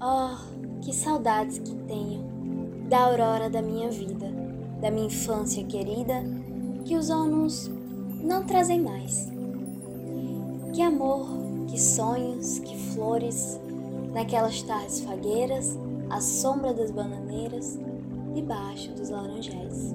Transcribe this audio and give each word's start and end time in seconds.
Oh, 0.00 0.80
que 0.82 0.92
saudades 0.92 1.58
que 1.58 1.74
tenho 1.86 2.24
da 2.88 3.06
aurora 3.06 3.48
da 3.48 3.62
minha 3.62 3.90
vida, 3.90 4.30
da 4.80 4.90
minha 4.90 5.06
infância 5.06 5.64
querida, 5.64 6.22
que 6.84 6.96
os 6.96 7.10
anos 7.10 7.70
não 8.22 8.44
trazem 8.44 8.80
mais. 8.80 9.32
Que 10.72 10.82
amor, 10.82 11.26
que 11.68 11.80
sonhos, 11.80 12.58
que 12.58 12.76
flores, 12.92 13.58
naquelas 14.12 14.62
tardes 14.62 15.00
fagueiras, 15.00 15.78
à 16.10 16.20
sombra 16.20 16.74
das 16.74 16.90
bananeiras, 16.90 17.78
debaixo 18.34 18.92
dos 18.92 19.08
laranjais. 19.08 19.94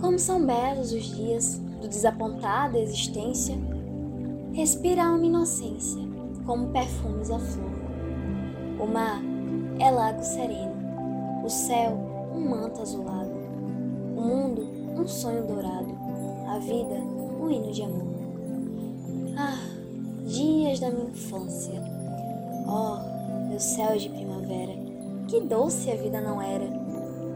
Como 0.00 0.18
são 0.18 0.44
belos 0.44 0.92
os 0.92 1.04
dias 1.04 1.60
do 1.80 1.88
desapontada 1.88 2.78
existência, 2.78 3.56
respira 4.52 5.10
uma 5.10 5.24
inocência, 5.24 6.02
como 6.46 6.68
perfumes 6.68 7.30
a 7.30 7.38
flor. 7.38 7.87
O 8.80 8.86
mar 8.86 9.20
é 9.80 9.90
lago 9.90 10.22
sereno, 10.22 10.74
o 11.44 11.50
céu 11.50 11.98
um 12.32 12.48
manto 12.48 12.80
azulado, 12.80 13.32
o 14.16 14.20
mundo 14.20 14.68
um 14.96 15.06
sonho 15.06 15.44
dourado, 15.46 15.98
a 16.46 16.58
vida 16.58 16.94
um 17.40 17.50
hino 17.50 17.72
de 17.72 17.82
amor. 17.82 18.06
Ah, 19.36 19.58
dias 20.26 20.78
da 20.78 20.90
minha 20.90 21.10
infância, 21.10 21.82
oh, 22.68 23.48
meu 23.48 23.58
céu 23.58 23.96
de 23.96 24.08
primavera, 24.08 24.74
que 25.26 25.40
doce 25.40 25.90
a 25.90 25.96
vida 25.96 26.20
não 26.20 26.40
era 26.40 26.66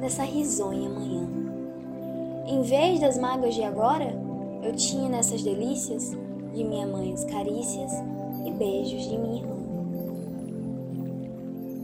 nessa 0.00 0.22
risonha 0.22 0.88
manhã. 0.88 1.28
Em 2.46 2.62
vez 2.62 3.00
das 3.00 3.18
mágoas 3.18 3.54
de 3.54 3.64
agora, 3.64 4.14
eu 4.62 4.74
tinha 4.76 5.08
nessas 5.08 5.42
delícias 5.42 6.10
de 6.54 6.62
minha 6.62 6.86
mãe 6.86 7.12
as 7.12 7.24
carícias 7.24 7.90
e 8.44 8.50
beijos 8.52 9.02
de 9.08 9.18
minha 9.18 9.42
irmã. 9.42 9.61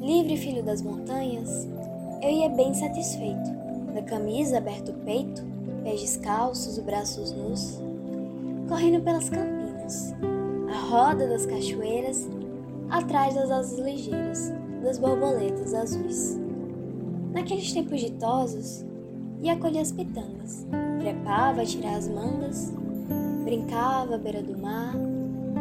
Livre 0.08 0.38
filho 0.38 0.62
das 0.62 0.80
montanhas, 0.80 1.68
eu 2.22 2.30
ia 2.30 2.48
bem 2.48 2.72
satisfeito, 2.72 3.50
da 3.92 4.00
camisa 4.00 4.56
aberto 4.56 4.88
o 4.88 4.94
peito, 5.04 5.44
pés 5.84 6.00
descalços 6.00 6.78
e 6.78 6.80
braços 6.80 7.30
nus, 7.30 7.78
correndo 8.70 9.02
pelas 9.02 9.28
campinas, 9.28 10.14
a 10.72 10.78
roda 10.88 11.28
das 11.28 11.44
cachoeiras, 11.44 12.26
atrás 12.88 13.34
das 13.34 13.50
asas 13.50 13.78
ligeiras, 13.78 14.50
das 14.82 14.96
borboletas 14.96 15.74
azuis. 15.74 16.40
Naqueles 17.34 17.70
tempos 17.70 18.00
ditosos, 18.00 18.86
ia 19.42 19.58
colher 19.58 19.82
as 19.82 19.92
pitangas, 19.92 20.66
trepava 21.00 21.60
a 21.60 21.66
tirar 21.66 21.96
as 21.96 22.08
mangas, 22.08 22.72
brincava 23.44 24.14
à 24.14 24.18
beira 24.18 24.42
do 24.42 24.56
mar, 24.56 24.94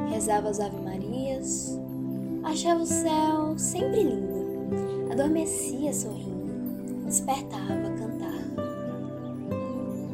rezava 0.09 0.47
as 0.47 0.61
ave-marias, 0.61 1.77
achava 2.45 2.81
o 2.81 2.85
céu 2.85 3.57
sempre 3.57 4.03
lindo, 4.03 4.36
adormecia 5.17 5.91
sorrindo, 5.91 7.03
despertava 7.05 7.73
a 7.73 7.97
cantar. 7.97 8.37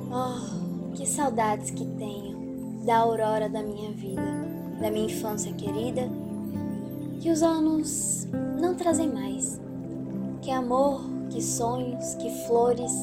Oh, 0.10 0.92
que 0.94 1.06
saudades 1.06 1.72
que 1.72 1.86
tenho 1.86 2.86
da 2.86 3.00
aurora 3.00 3.50
da 3.50 3.62
minha 3.62 3.92
vida, 3.92 4.22
da 4.80 4.90
minha 4.90 5.08
infância 5.08 5.52
querida, 5.54 6.10
que 7.20 7.30
os 7.30 7.44
anos 7.44 8.30
não 8.58 8.76
trazem 8.76 9.12
mais. 9.12 9.60
Que 10.42 10.52
amor, 10.52 11.02
que 11.30 11.42
sonhos, 11.42 12.16
que 12.16 12.30
flores, 12.48 12.94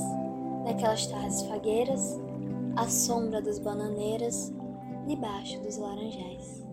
naquelas 0.65 1.07
tardes 1.07 1.43
fagueiras, 1.43 2.19
à 2.77 2.89
sombra 2.89 3.43
das 3.43 3.59
bananeiras, 3.59 4.51
debaixo 5.07 5.61
dos 5.61 5.77
laranjais. 5.77 6.65